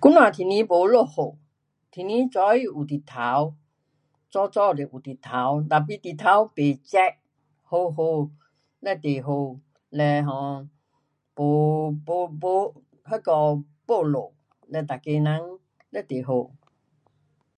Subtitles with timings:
[0.00, 1.36] 今天天气没落雨，
[1.90, 3.56] 天气早起有日头，
[4.30, 7.16] 早早是有日头，tapi 日头不热，
[7.64, 8.28] 好好,
[8.80, 9.58] 非常好，
[9.90, 10.68] 嘞 um
[11.34, 12.74] 没，没，没，
[13.06, 13.56] 那个
[13.88, 14.32] 没露，
[14.68, 15.58] 嘞每个人
[15.90, 16.50] 非常好。